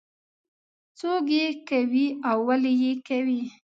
څوک 0.99 1.25
یې 1.37 1.45
کوي 1.69 2.07
او 2.29 2.37
ولې 2.47 2.73
یې 2.83 2.91
کوي. 3.07 3.41